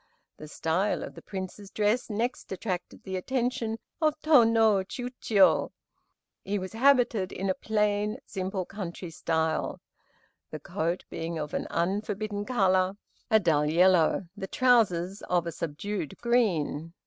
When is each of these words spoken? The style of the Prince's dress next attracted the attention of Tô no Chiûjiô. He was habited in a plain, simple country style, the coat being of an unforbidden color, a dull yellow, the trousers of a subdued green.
The 0.37 0.47
style 0.47 1.03
of 1.03 1.13
the 1.13 1.21
Prince's 1.21 1.69
dress 1.69 2.09
next 2.09 2.51
attracted 2.51 3.03
the 3.03 3.17
attention 3.17 3.77
of 4.01 4.19
Tô 4.21 4.49
no 4.49 4.77
Chiûjiô. 4.83 5.69
He 6.43 6.57
was 6.57 6.73
habited 6.73 7.31
in 7.31 7.51
a 7.51 7.53
plain, 7.53 8.17
simple 8.25 8.65
country 8.65 9.11
style, 9.11 9.79
the 10.49 10.59
coat 10.59 11.03
being 11.11 11.37
of 11.37 11.53
an 11.53 11.67
unforbidden 11.69 12.45
color, 12.45 12.95
a 13.29 13.39
dull 13.39 13.67
yellow, 13.67 14.25
the 14.35 14.47
trousers 14.47 15.21
of 15.29 15.45
a 15.45 15.51
subdued 15.51 16.17
green. 16.17 16.93